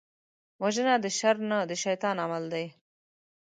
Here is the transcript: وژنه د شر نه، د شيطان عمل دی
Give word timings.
وژنه 0.63 0.93
د 1.03 1.05
شر 1.17 1.35
نه، 1.49 1.59
د 1.69 1.71
شيطان 1.83 2.15
عمل 2.25 2.43
دی 2.53 2.65